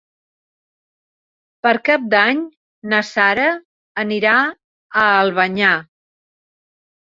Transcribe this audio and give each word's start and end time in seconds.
Per 1.67 1.73
Cap 1.89 2.07
d'Any 2.13 2.41
na 2.95 3.03
Sara 3.11 3.45
anirà 4.07 4.35
a 4.43 5.07
Albanyà. 5.21 5.79